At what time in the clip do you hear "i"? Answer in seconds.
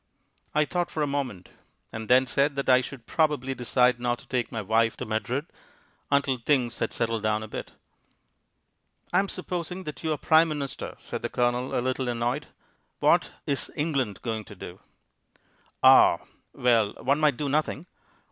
0.55-0.65, 2.67-2.81